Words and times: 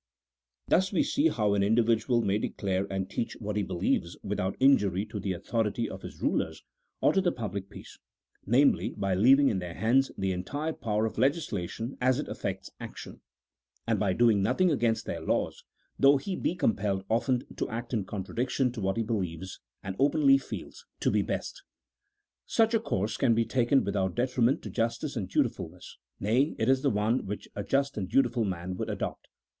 Thus 0.67 0.91
we 0.91 1.03
see 1.03 1.27
how 1.27 1.53
an 1.53 1.61
individual 1.61 2.23
may 2.23 2.39
declare 2.39 2.91
and 2.91 3.07
teach 3.07 3.33
what 3.33 3.55
he 3.55 3.61
believes, 3.61 4.17
without 4.23 4.55
injury 4.59 5.05
to 5.05 5.19
the 5.19 5.33
authority 5.33 5.87
of 5.87 6.01
his 6.01 6.19
rulers, 6.23 6.63
or 7.01 7.13
to 7.13 7.21
the 7.21 7.31
public 7.31 7.69
peace; 7.69 7.99
namely, 8.43 8.95
by 8.97 9.13
leaving 9.13 9.47
in 9.49 9.59
their 9.59 9.75
hands 9.75 10.11
the 10.17 10.31
entire 10.31 10.73
power 10.73 11.05
of 11.05 11.19
legislation 11.19 11.97
as 12.01 12.17
it 12.17 12.27
affects 12.27 12.71
action, 12.79 13.21
260 13.87 13.93
A 13.93 13.93
THEOLOGICO 13.93 13.93
POLITICAL 13.93 13.93
TREATISE. 13.93 13.93
[CHAP. 13.93 13.93
XX. 13.93 13.93
and 13.93 13.99
by 13.99 14.13
doing 14.13 14.41
nothing 14.41 14.71
against 14.71 15.05
their 15.05 15.21
laws, 15.21 15.63
though 15.99 16.17
he 16.17 16.35
be 16.35 16.55
com 16.55 16.75
pelled 16.75 17.05
often 17.07 17.43
to 17.57 17.69
act 17.69 17.93
in 17.93 18.03
contradiction 18.03 18.71
to 18.71 18.81
what 18.81 18.97
he 18.97 19.03
believes, 19.03 19.59
and 19.83 19.95
openly 19.99 20.39
feels, 20.39 20.83
to 20.99 21.11
be 21.11 21.21
best. 21.21 21.61
Such 22.47 22.73
a 22.73 22.79
course 22.79 23.17
can 23.17 23.35
be 23.35 23.45
taken 23.45 23.83
without 23.83 24.15
detriment 24.15 24.63
to 24.63 24.71
justice 24.71 25.15
and 25.15 25.29
dutifulness, 25.29 25.99
nay, 26.19 26.55
it 26.57 26.67
is 26.69 26.81
the 26.81 26.89
one 26.89 27.27
which 27.27 27.47
a 27.55 27.63
just 27.63 27.97
and 27.99 28.09
dutiful 28.09 28.45
man 28.45 28.75
would 28.77 28.89
adopt. 28.89 29.27